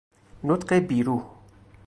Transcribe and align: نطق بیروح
نطق 0.43 0.73
بیروح 0.73 1.25